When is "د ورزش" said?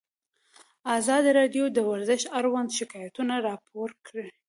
1.71-2.21